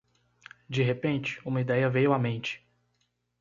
[0.67, 2.65] De repente, uma ideia veio à mente